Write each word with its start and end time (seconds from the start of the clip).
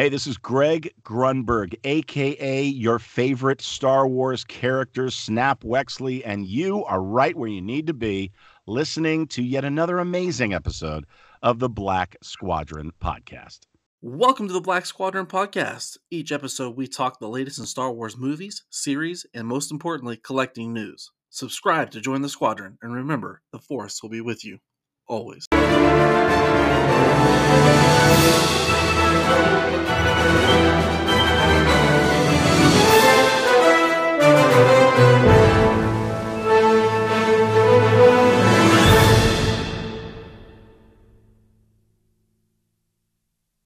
Hey, 0.00 0.08
this 0.08 0.26
is 0.26 0.38
Greg 0.38 0.94
Grunberg, 1.02 1.74
aka 1.84 2.62
your 2.64 2.98
favorite 2.98 3.60
Star 3.60 4.08
Wars 4.08 4.44
character, 4.44 5.10
Snap 5.10 5.62
Wexley, 5.62 6.22
and 6.24 6.46
you 6.46 6.86
are 6.86 7.02
right 7.02 7.36
where 7.36 7.50
you 7.50 7.60
need 7.60 7.86
to 7.86 7.92
be, 7.92 8.32
listening 8.66 9.26
to 9.26 9.42
yet 9.42 9.62
another 9.62 9.98
amazing 9.98 10.54
episode 10.54 11.04
of 11.42 11.58
the 11.58 11.68
Black 11.68 12.16
Squadron 12.22 12.92
podcast. 12.98 13.58
Welcome 14.00 14.46
to 14.46 14.54
the 14.54 14.62
Black 14.62 14.86
Squadron 14.86 15.26
podcast. 15.26 15.98
Each 16.10 16.32
episode, 16.32 16.78
we 16.78 16.86
talk 16.86 17.20
the 17.20 17.28
latest 17.28 17.58
in 17.58 17.66
Star 17.66 17.92
Wars 17.92 18.16
movies, 18.16 18.64
series, 18.70 19.26
and 19.34 19.46
most 19.46 19.70
importantly, 19.70 20.16
collecting 20.16 20.72
news. 20.72 21.10
Subscribe 21.28 21.90
to 21.90 22.00
join 22.00 22.22
the 22.22 22.30
squadron, 22.30 22.78
and 22.80 22.94
remember, 22.94 23.42
the 23.52 23.58
Force 23.58 24.02
will 24.02 24.08
be 24.08 24.22
with 24.22 24.46
you 24.46 24.60
always. 25.06 25.46